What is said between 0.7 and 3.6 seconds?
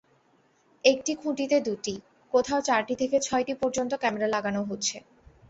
একটি খুঁটিতে দুটি, কোথাও চারটি থেকে ছয়টি